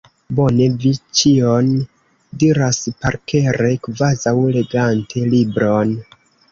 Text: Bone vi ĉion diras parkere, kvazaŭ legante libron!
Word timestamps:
Bone 0.37 0.65
vi 0.85 0.93
ĉion 1.19 1.69
diras 2.45 2.81
parkere, 3.05 3.71
kvazaŭ 3.87 4.37
legante 4.59 5.29
libron! 5.37 5.99